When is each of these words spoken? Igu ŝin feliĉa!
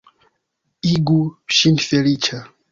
Igu 0.93 1.19
ŝin 1.59 1.79
feliĉa! 1.87 2.45